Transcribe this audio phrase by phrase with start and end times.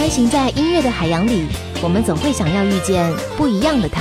[0.00, 1.44] 穿行在音乐的海洋里，
[1.82, 4.00] 我们总会想要遇见不一样的他，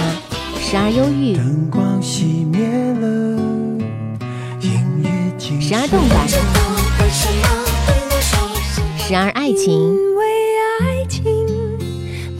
[0.57, 2.65] 时而忧郁，灯光熄灭
[3.01, 3.37] 了，
[4.61, 6.25] 音乐静时而动感，
[8.97, 9.73] 时而爱情。
[9.73, 10.23] 因为
[10.79, 11.21] 爱情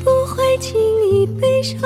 [0.05, 0.80] 不会轻
[1.12, 1.78] 易悲伤。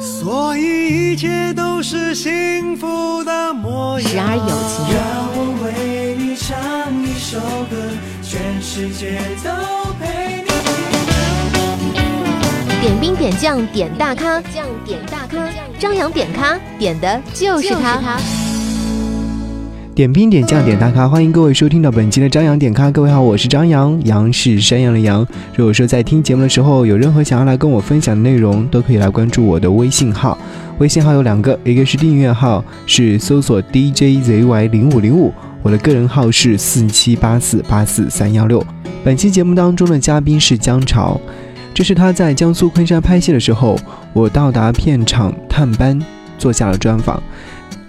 [0.00, 4.10] 所以一切都是幸福的模样。
[4.10, 7.38] 时而友情让我为你唱一首
[7.70, 7.76] 歌，
[8.20, 9.50] 全世界都
[10.00, 10.55] 陪你。
[12.86, 15.44] 点兵点将点大咖，将点大咖，
[15.76, 18.16] 张扬点咖点的就是他。
[19.92, 22.88] 点兵点将点大咖，欢迎各位收听到本期的张扬点咖。
[22.88, 25.26] 各位好，我是张扬，杨是山羊的羊。
[25.56, 30.38] 如果说在听节目的时候有任何想要来跟我分享的内容，都可以来关注我的微信号。
[30.78, 38.64] 微信号有两个，一个是订阅号，是搜索 DJZY 零五零五，我的个人号是四七八四八四三幺六。
[39.02, 41.20] 本期节目当中的嘉宾是姜潮，
[41.76, 43.78] 这是他在江苏昆山拍戏的时候，
[44.14, 46.00] 我到达片场探班，
[46.38, 47.22] 做下了专访。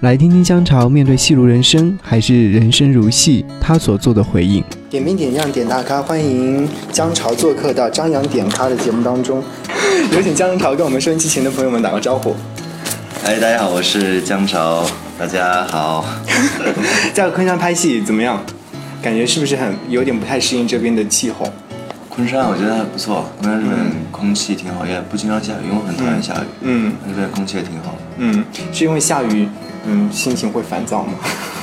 [0.01, 4.61] 来听听姜潮面对戏如人生还是人生如戏，他所做的回应。
[4.89, 9.41] 点名点亮点大咖，欢迎姜潮做客到张扬点咖的节目当中。
[10.11, 12.35] 有请姜潮跟我们收音机前的朋友们打个招呼。
[13.23, 14.85] 哎，大家好，我是姜潮，
[15.17, 16.03] 大家好。
[17.15, 18.43] 在昆山拍戏怎么样？
[19.01, 21.49] 感觉是不是很有点不太适应这边的气候？
[22.17, 23.79] 昆山我觉得还不错，昆山这边
[24.11, 26.47] 空气挺好，也不经常下雨，因为我很讨厌下雨。
[26.61, 27.95] 嗯这边空气也挺好。
[28.17, 29.47] 嗯，是因为下雨，
[29.85, 31.13] 嗯，心情会烦躁吗？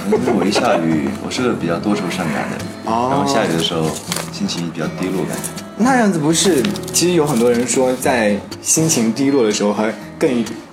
[0.06, 3.82] 因为我一下雨， 我是个比较多愁善感的人，哦然后下雨的时候
[4.30, 5.64] 心情比较低落感觉。
[5.76, 6.62] 那样子不是？
[6.92, 10.30] 其实有很多人说，在心情低落的时候，还更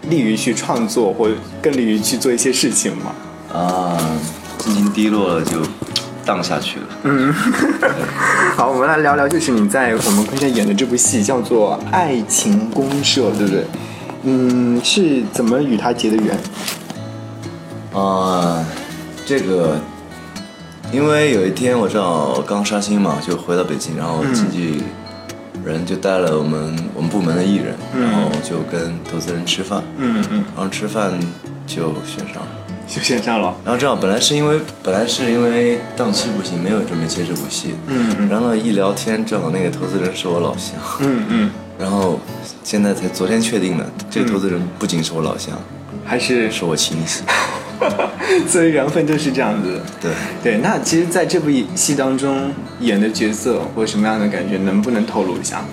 [0.10, 1.28] 利于去创作，或
[1.60, 3.12] 更利于去做一些事情嘛。
[3.52, 3.98] 啊，
[4.64, 5.58] 心情低落了就
[6.26, 6.86] 荡下去了。
[7.04, 7.34] 嗯，
[8.56, 13.66] 好，我们来聊聊，就是你在我们昆山演的这部戏叫做《爱情公社》，对不对？
[14.24, 16.38] 嗯，是怎么与他结的缘？
[17.94, 18.64] 啊，
[19.26, 19.76] 这个，
[20.92, 24.84] 因为有一天我正好刚杀青嘛，就回到北京，然后经纪
[25.66, 31.12] 人就带了我们我们部门的艺人，然后就跟投资人吃饭，嗯嗯，然后吃饭
[31.66, 32.61] 就选上了。
[32.94, 33.56] 就线上了。
[33.64, 38.28] 然后正好本来是因为本来是因为档期不行，没有准备接这部戏，嗯嗯。
[38.30, 42.20] 然后一聊天，正好那个投资人是我老乡，嗯嗯，然后
[42.64, 45.58] 现在才昨天确定的，这个投资人不仅是我老乡，
[46.04, 47.24] 还是是我亲戚，
[48.46, 49.82] 所以缘分就是这样子。
[50.02, 50.12] 对。
[50.44, 55.64] 对，那其实在这部戏当中演的角色或什么样的感觉，能不能透露一下？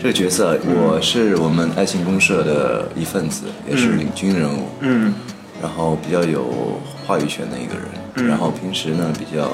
[0.00, 5.12] 这个角色，我是我们爱情公社的一份子，也是领军人物，嗯
[5.62, 8.26] 然后比较有话语权的一个人，嗯。
[8.26, 9.50] 然后平时呢比较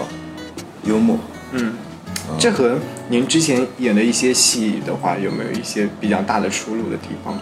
[0.85, 1.19] 幽默，
[1.53, 1.73] 嗯，
[2.39, 2.77] 这和
[3.09, 7.39] 您之前演的一些戏的话，有没有一些比较大的出入的地方？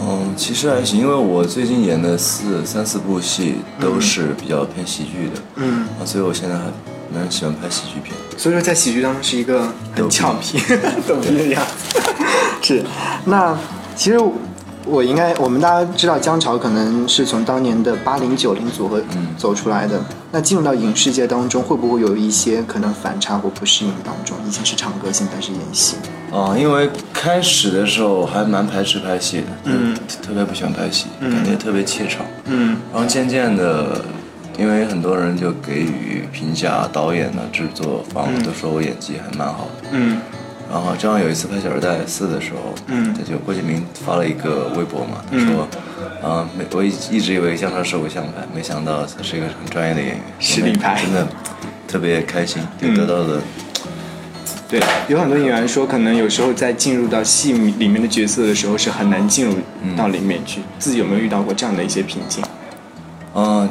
[0.00, 6.64] 嗯，其实还行，因为我最近演的四三四部戏都是比较偏喜剧的，嗯，啊，所以我现在还
[7.12, 8.14] 蛮喜欢拍喜剧片。
[8.36, 10.56] 所以说在喜剧当中是一个很俏皮、
[11.08, 12.00] 逗逼的样子。
[12.62, 12.84] 是，
[13.24, 13.58] 那
[13.96, 14.20] 其实
[14.88, 19.00] 我应该，我们大家知道姜潮可能是从当年的八零九零组合
[19.36, 20.00] 走出来的。
[20.30, 24.36] 那进入到影视界当中，会不会有一些可能反差或不适应当中？
[24.46, 25.96] 以前是唱歌，现在是演戏。
[26.32, 32.24] 啊，因为开始的时候还蛮排斥拍戏的，嗯特别不喜欢拍戏，感觉特别怯场。
[32.44, 34.04] 嗯然后渐渐的，
[34.58, 39.88] 因为很多人就给予评价，导演呢、制作方都说我演技还蛮好的。
[39.92, 40.20] 嗯
[40.70, 45.66] 然后正好有一次拍《小时代四》的时候，嗯他就郭敬明发了一个微博嘛，他说，
[46.22, 51.26] 啊、没我一一直以为姜潮是偶像派，没想到他是一个很专业的演员，实力派真的
[51.86, 53.40] 特别开心，就嗯得到的。
[54.68, 59.54] 对，有很多演员说，可能有时候在进入到戏里面的角色的时候，是很难进入
[59.96, 60.60] 到里面去。
[60.78, 62.44] 自己有没有遇到过这样的一些瓶颈？
[63.34, 63.66] 嗯、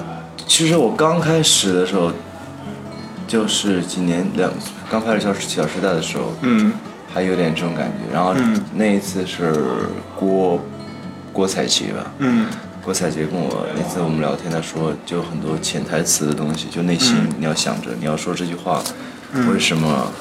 [0.48, 2.12] 其实我刚开始的时候，
[3.28, 4.52] 就是几年两
[4.90, 6.74] 刚开始小时小时代的时候，嗯
[7.18, 8.14] 还有点这种感觉。
[8.14, 9.52] 然后嗯那一次是
[10.16, 10.62] 郭
[11.34, 12.46] 郭采洁吧，嗯
[12.84, 18.84] 郭采洁跟我那次我们聊天，她说就很多潜台词的东西，就内心你要想着你要说这句话，
[19.52, 20.12] 为什么？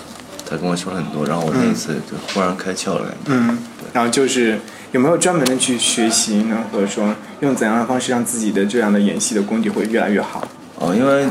[0.48, 3.14] 她跟我说了很多，然后我那一次就忽然开窍了。
[3.26, 3.58] 嗯，
[3.92, 4.58] 然后就是
[4.92, 6.56] 有没有专门的去学习呢？
[6.72, 10.46] 或者说用怎样的方式让自己的这样的演戏的功底会越来越好？
[10.78, 11.26] 哦，因为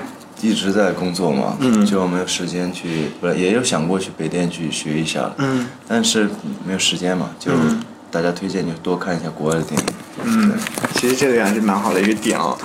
[0.45, 1.85] 一直在工作嘛，嗯。
[1.85, 5.67] 就没有时间去，不是也有想过去北电去学一下，嗯。
[5.87, 6.29] 但是
[6.65, 7.81] 没有时间嘛，就嗯。
[8.11, 9.87] 大家推荐就多看一下国外的电影。
[10.23, 10.53] 嗯，
[10.93, 12.57] 其实这个也还是蛮好的一个点哦。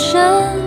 [0.00, 0.59] 着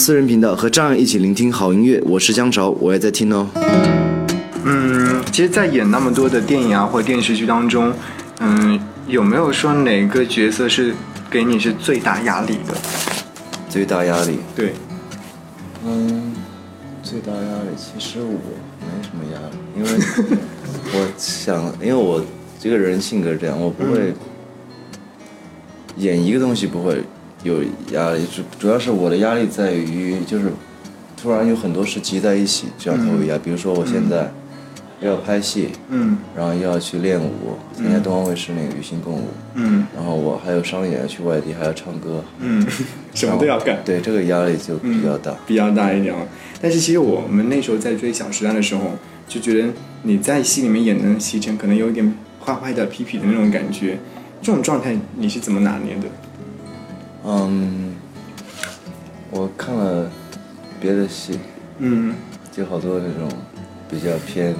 [0.00, 3.46] 私人频道和张扬一起聆听好音乐，我是江潮，我也在听哦。
[4.64, 7.92] 嗯，其实，在演那么多的电影啊或电视剧当中，
[8.38, 10.94] 嗯，有没有说哪个角色是
[11.30, 12.74] 给你是最大压力的？
[13.68, 14.72] 最大压力，对，
[15.84, 16.32] 嗯，
[17.02, 18.40] 最大压力其实我
[18.80, 19.90] 没什么压力，因为
[20.98, 22.24] 我想，因为我
[22.58, 24.14] 这个人性格这样，我不会
[25.98, 27.02] 演一个东西不会
[27.42, 30.52] 有压力，主主要是我的压力在于就是
[31.20, 33.40] 突然有很多事集在一起，这样才会有压力。
[33.44, 34.30] 比如说我现在
[35.00, 42.66] 要拍戏，嗯然后又要去练舞，参加东方卫视那个与星共舞，嗯然后我还有商演要去外地，还要唱歌，嗯，
[43.14, 43.78] 什么都要干。
[43.84, 45.34] 对这个压力就比较大。
[45.46, 46.20] 比较大一点啊。
[46.60, 48.92] 但是其实我们那时候在追《小时代》的时候，
[49.26, 49.68] 就觉得
[50.02, 53.98] 你在戏里面演的西城可能有一点坏坏的、痞痞的那种感觉，
[54.42, 56.02] 这种状态你是怎么拿捏的？
[57.24, 57.94] 嗯，
[59.30, 60.10] 我看了
[60.80, 61.38] 别的戏，
[61.78, 62.14] 嗯，
[62.50, 63.28] 就好多那种
[63.90, 64.54] 比较偏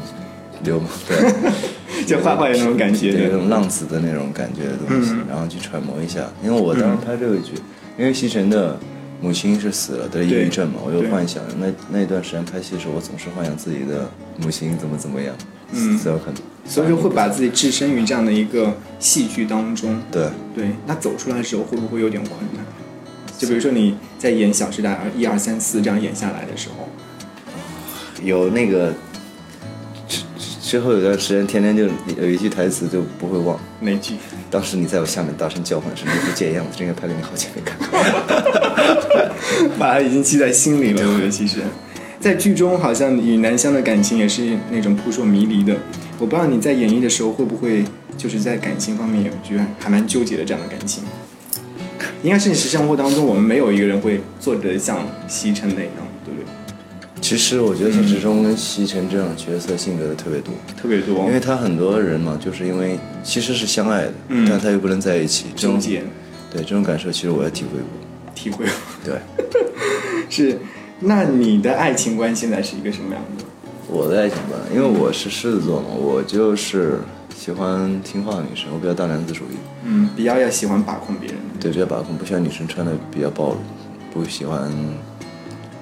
[0.62, 1.52] 流氓的，
[2.06, 5.26] 就坏坏的那种感觉，对那种浪子的那种感觉的东西，嗯。
[5.28, 6.28] 然后去揣摩一下。
[6.42, 7.54] 因为我当时拍这个剧，
[7.98, 8.78] 因为西城的
[9.22, 15.34] 母亲是死了，得了抑郁症嘛，我就幻想那那段时间拍戏的时候，我总是幻想自己的母亲怎么怎么样，
[15.72, 15.98] 嗯。
[16.66, 20.00] 所以说会把自己置身于这样的一个戏剧当中。
[20.12, 22.64] 对，对，那走出来的时候会不会有点困难？
[23.36, 26.88] 就比如说你在演《小时代》二一二三四这样演下来的时候，
[28.22, 28.92] 有那个
[30.06, 30.22] 之
[30.60, 31.84] 之后有段时间，天天就
[32.22, 33.58] 有一句台词就不会忘。
[33.80, 34.16] 哪句？
[34.50, 37.78] 当时你在我下面大声叫唤时，那副贱样子，真应该拍给你好姐妹看。
[39.78, 41.02] 把它已经记在心里了。
[41.10, 41.60] 我觉得其实，
[42.20, 45.74] 在剧中好像与南湘的感情也是那种扑朔迷离的。
[46.18, 47.82] 我不知道你在演绎的时候会不会
[48.18, 51.02] 就是在感情方面有觉得还蛮纠结的这样的感情。
[52.22, 55.90] 应该是现实生活当中，我们没有一个人会做得像西城那样，
[56.22, 56.46] 对不对？
[57.22, 66.02] 其实我觉得现实中跟西城这样角色性格的特别多，特别多，因为他很多人嘛，就是因为其实是相爱的，嗯但他又不能在一起，这种纠结
[66.52, 67.88] 对这种感受，其实我也体会过。
[68.34, 69.18] 体会过对，
[70.28, 70.58] 是。
[71.00, 73.44] 那你的爱情观现在是一个什么样的？
[73.88, 77.00] 我的爱情观，因为我是狮子座嘛，我就是
[77.36, 81.38] 喜欢听话的女生，我比较大男子主义，嗯，比较要喜欢把控别人。
[81.58, 83.56] 对，比较把控，不喜欢女生穿的比较暴露，
[84.12, 84.70] 不喜欢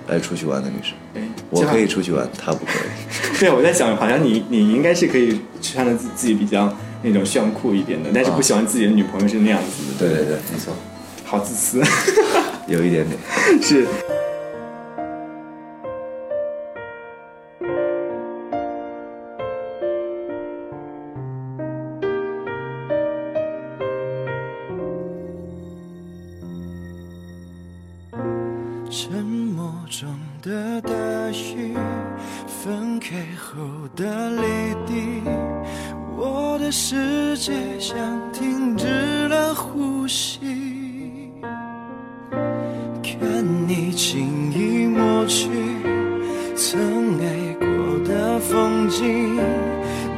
[0.06, 0.94] 爱出去玩的女生。
[1.12, 1.86] 对，我可以。
[1.86, 2.88] 出去玩，她不可以。
[3.38, 6.72] 对，我在想，好像你你应该是可以穿的自自己比较
[7.02, 9.98] 那种炫酷一点的，但是不喜欢自己的女朋友是那样子的。
[9.98, 10.72] 对对对，没错，
[11.24, 11.82] 好自私。
[12.68, 13.18] 有一点点。
[13.60, 13.86] 是。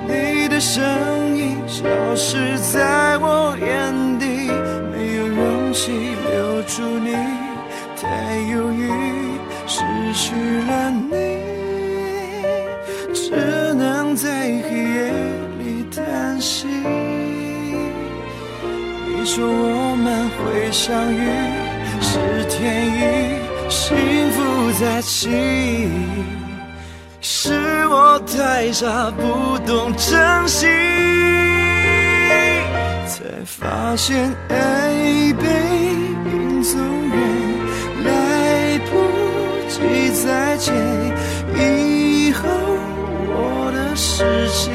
[0.07, 1.85] 你的身影消
[2.17, 4.51] 失在我眼底，
[4.93, 5.93] 没有勇气
[6.31, 7.15] 留住你。
[8.01, 8.07] 太
[8.51, 8.91] 犹豫，
[9.67, 9.83] 失
[10.15, 10.35] 去
[10.67, 11.13] 了你，
[13.13, 15.13] 只能在黑夜
[15.59, 16.67] 里叹息。
[19.07, 21.21] 你说我们会相遇，
[22.01, 22.99] 是天意，
[23.69, 23.95] 幸
[24.31, 26.40] 福在起。
[27.93, 30.69] 我太傻，不懂珍惜，
[33.09, 34.55] 才发现爱
[35.33, 35.45] 被
[36.31, 37.19] 引走远。
[38.05, 38.93] 来不
[39.69, 40.73] 及再见，
[41.57, 42.49] 以后
[43.27, 44.71] 我的世界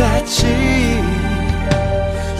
[0.00, 0.46] 福在即。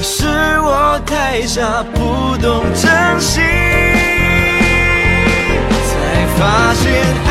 [0.02, 0.26] 是
[0.62, 2.90] 我太傻，不懂珍
[3.21, 3.40] 惜。
[5.90, 5.93] 才
[6.38, 6.40] 发
[6.75, 6.83] 现
[7.26, 7.31] 爱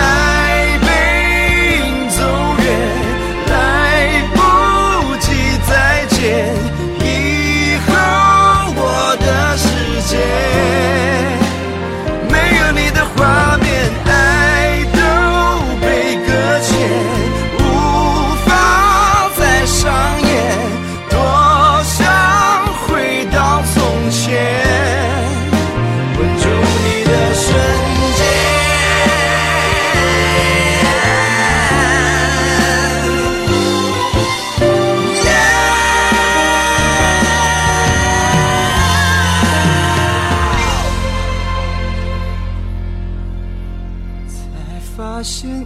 [45.20, 45.66] 发现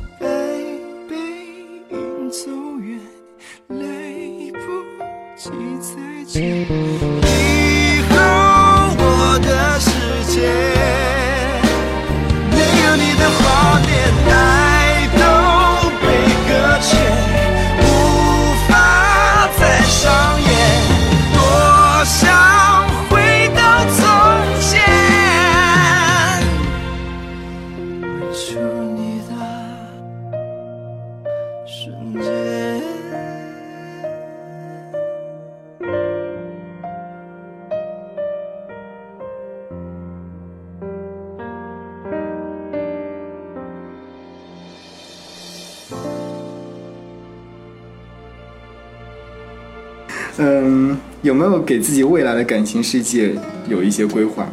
[50.38, 53.36] 嗯，有没有给自己未来的感情世界
[53.70, 54.48] 有一些规划？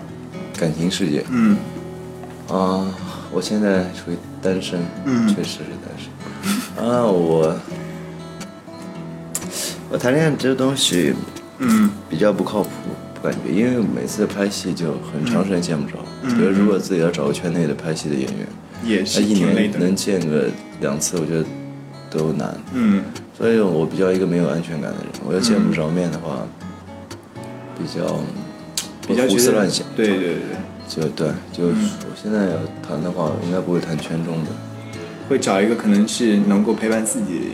[0.58, 1.56] 感情世界嗯
[2.48, 2.84] 啊，
[3.32, 6.84] 我现在属于单身，嗯确实是单身。
[6.84, 7.56] 啊，我
[9.90, 11.14] 我谈恋爱这个东西
[11.58, 12.70] 嗯比较不靠谱，
[13.22, 15.96] 感觉，因为每次拍戏就很长时间见不着。
[16.22, 18.46] 嗯觉得如果自己要找个圈内的拍戏的演员，
[18.84, 19.32] 也是一。
[19.32, 20.48] 年能见个
[20.82, 21.44] 两次，我觉得
[22.10, 22.54] 都难。
[22.74, 23.02] 嗯
[23.40, 26.46] 所以我比较一个没有安全感的人，我要见不着面的话，
[27.78, 28.20] 比较
[29.08, 29.86] 比较胡思乱想。
[29.96, 30.36] 对对对，
[30.86, 32.56] 就对，就是我现在要
[32.86, 34.50] 谈的话，应该不会谈圈中的。
[35.26, 37.52] 会找一个可能是能够陪伴自己，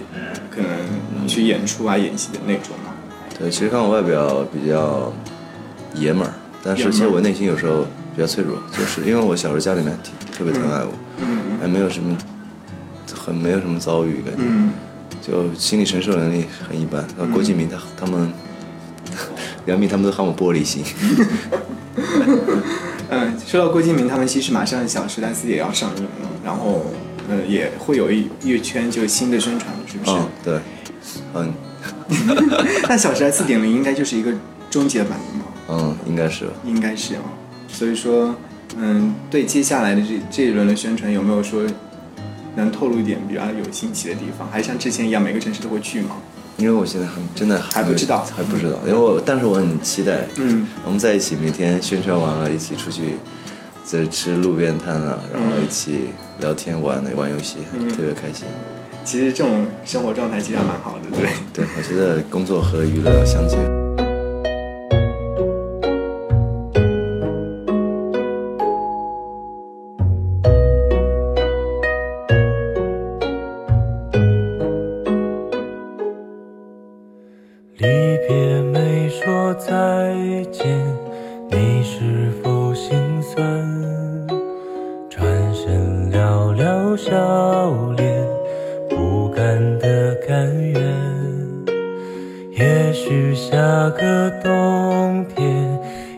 [0.51, 2.93] 可能去演出啊、演戏的那种嘛。
[3.39, 5.13] 对，其实看我外表比较
[5.95, 6.33] 爷们儿，
[6.65, 7.85] 但是其实我内心有时候
[8.17, 9.97] 比较脆弱，就是因为我小时候家里面
[10.37, 12.17] 特别疼爱我，嗯还没有什么
[13.15, 14.73] 很没有什么遭遇，感觉、嗯
[15.27, 17.05] 就心理承受能力很一般。
[17.19, 18.33] 然后郭敬明他他们
[19.67, 20.85] 杨幂他们都喊我玻璃心，
[23.11, 26.11] 嗯，说到郭敬明他们，其实马上《小时代四》也要上映了，
[26.45, 26.87] 然后
[27.29, 30.11] 呃也会有一一圈就是新的宣传，是不是？
[30.13, 30.61] 嗯，对，
[31.35, 31.53] 嗯
[32.89, 34.33] 那《小时代四点零》应该就是一个
[34.71, 35.45] 终结版的嘛？
[35.69, 36.53] 嗯，应该是吧。
[36.65, 37.23] 应该是啊。
[37.69, 38.35] 所以说，
[38.77, 41.63] 嗯，对接下来的这这一轮的宣传有没有说
[42.57, 44.49] 能透露一点比较有新奇的地方？
[44.51, 46.17] 还像之前一样每个城市都会去吗？
[46.59, 53.17] 因为我现在很真的还不知道还不知道，因为我但是我很期待，嗯，我们在一起每天宣传完了，一起出去
[53.85, 56.09] 在吃路边摊啊，然后一起
[56.41, 58.47] 聊天玩玩游戏，嗯特别开心。
[59.05, 61.29] 其实这种生活状态其实还蛮好的，对。
[61.53, 63.86] 对，我觉得工作和娱乐要相结合。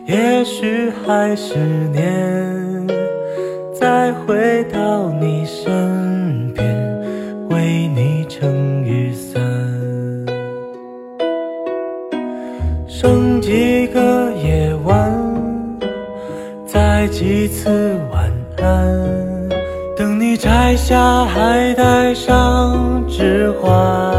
[0.09, 1.55] 也许还是
[1.93, 2.87] 年，
[3.71, 6.65] 再回到你身边，
[7.49, 9.39] 为你撑雨伞。
[12.87, 15.13] 剩几个夜晚，
[16.65, 19.47] 再几次晚安，
[19.95, 24.18] 等你摘下，还戴上指环。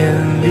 [0.00, 0.02] 眼
[0.42, 0.46] 里。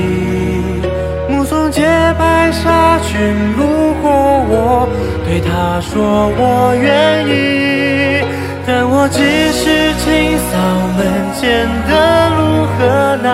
[1.27, 1.81] 目送洁
[2.19, 3.17] 白纱裙
[3.57, 4.11] 路过
[4.51, 4.87] 我，
[5.25, 8.23] 对他说我愿意。
[8.67, 9.17] 但我只
[9.51, 9.63] 是
[10.01, 10.53] 清扫
[10.97, 10.99] 门
[11.33, 11.91] 前的
[12.37, 12.39] 路
[12.77, 12.77] 和
[13.23, 13.27] 那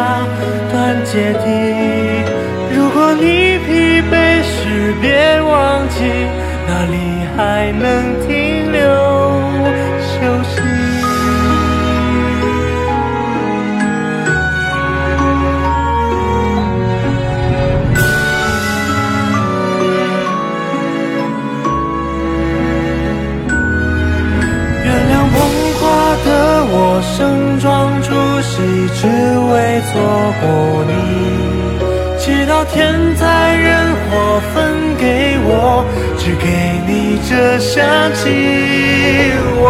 [0.71, 0.73] 段
[1.03, 1.74] 阶梯。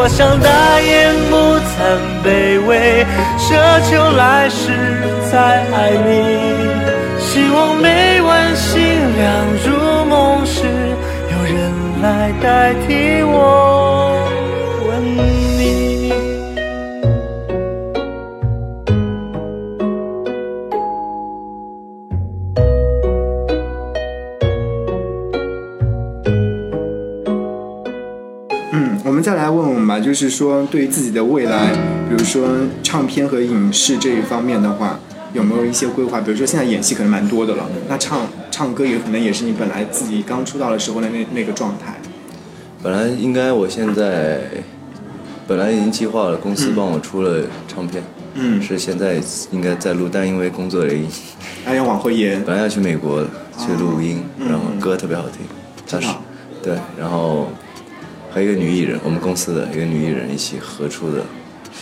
[0.06, 0.40] 我想
[30.06, 31.72] 就是说对于自己的未来，
[32.08, 32.48] 比如说
[32.84, 35.00] 唱片和影视这一方面的话，
[35.34, 36.22] 有没有一些规划？
[36.22, 41.96] 比如说现在演戏可能蛮多的了，那唱唱歌也可能也是你本来自己刚出道的时候的那那个状态。
[42.84, 44.42] 本来应该我现在
[45.48, 48.04] 本来已经计划了，公司帮我出了唱片，
[48.36, 51.10] 嗯是现在应该在录，但因为工作原因，
[51.66, 52.44] 还要往后延。
[52.46, 53.24] 本来要去美国
[53.58, 55.42] 去录音，嗯然后歌特别好听，
[55.90, 56.08] 但是
[56.62, 57.48] 对，然后
[58.36, 61.24] 和一个女艺人，我们公司的一个女艺人一起合出的，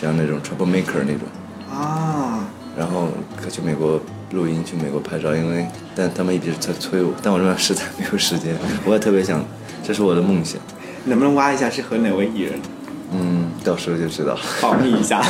[0.00, 1.26] 像那种 Trouble Maker 那种，
[1.68, 2.46] 啊，
[2.78, 3.08] 然后
[3.50, 8.54] 去美国录音，去美国拍照，因为但他们一直在催我，但我这边实在没有时间，
[8.86, 9.44] 我也特别想，
[9.82, 10.60] 这是我的梦想，
[11.06, 12.52] 能不能挖一下是和哪位艺人？
[13.10, 14.40] 嗯，到时候就知道了。
[14.62, 15.20] 保密一下。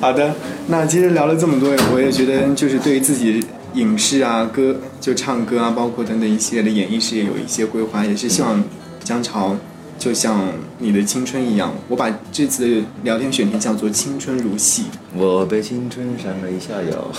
[0.00, 0.34] 好的，
[0.66, 8.60] 那其实聊了这么多，我也觉得就是对于自己影视啊、歌就唱歌啊，包括等等一系列的演艺事业有一些规划，也是希望
[9.04, 9.54] 江潮
[9.98, 11.72] 就像你的青春一样。
[11.88, 17.12] 我把这次的聊天选题叫做“青春如戏我被青春闪了一下腰。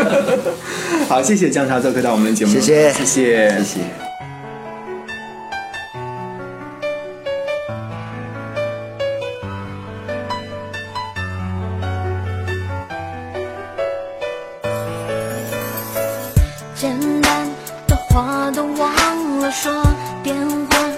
[1.06, 3.80] ”。好，谢谢江潮做客到我们的节目，谢谢谢谢，谢谢。
[16.76, 16.90] 简
[17.22, 17.48] 单
[17.86, 19.72] 的话都忘了说，
[20.22, 20.34] 电
[20.68, 20.90] 话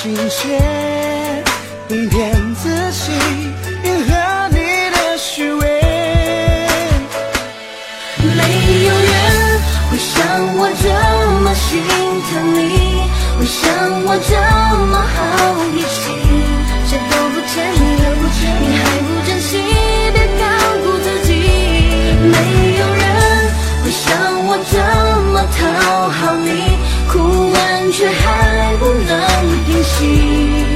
[0.00, 0.58] 化情节，
[1.88, 3.12] 哄骗自己，
[3.84, 4.08] 迎合
[4.48, 4.56] 你
[4.90, 5.60] 的虚伪。
[8.18, 8.40] 没
[8.86, 9.12] 有人
[9.90, 10.16] 会像
[10.56, 10.88] 我这
[11.42, 11.68] 么心
[12.30, 12.58] 疼你，
[13.38, 13.60] 会像
[14.06, 14.32] 我这
[14.86, 15.14] 么好
[15.74, 16.00] 脾气，
[16.88, 17.78] 谁都不欠你，
[18.66, 19.50] 你还不珍惜，
[20.14, 20.42] 别高
[20.82, 21.28] 估自己。
[22.22, 22.34] 没
[22.78, 23.04] 有人
[23.84, 24.00] 会像
[24.46, 24.74] 我这
[25.30, 25.60] 么讨
[26.08, 26.48] 好你，
[27.92, 30.69] 却还不能平息。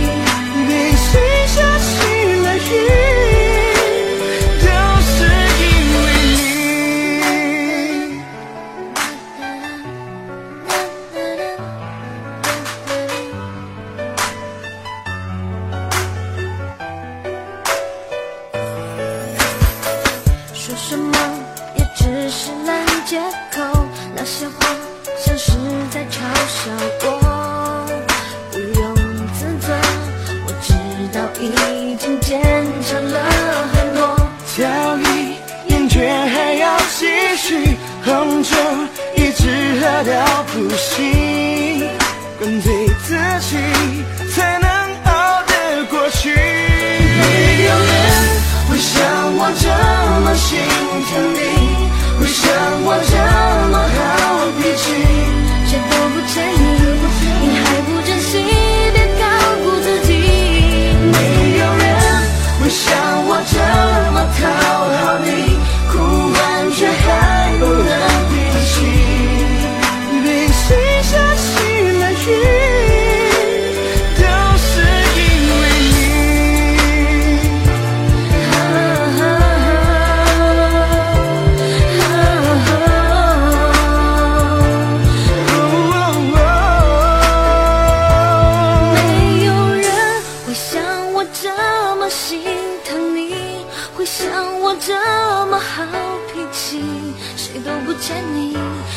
[97.61, 98.57] 都不欠你，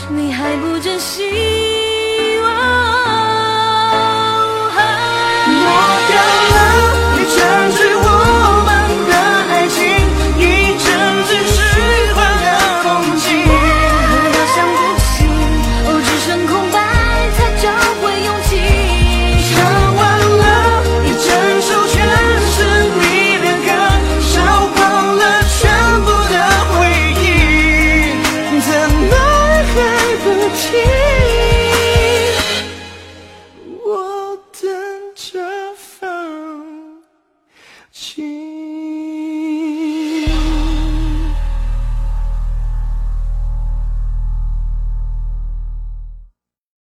[0.09, 1.76] 你还不珍惜。